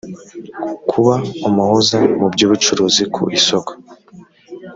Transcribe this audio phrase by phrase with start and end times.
[0.89, 1.15] kuba
[1.47, 3.71] umuhuza mu by ubucuruzi ku isoko